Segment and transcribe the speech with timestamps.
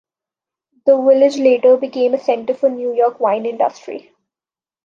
[0.87, 4.11] The village later became a center for the New York wine industry.